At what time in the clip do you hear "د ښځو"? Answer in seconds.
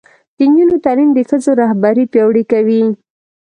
1.13-1.51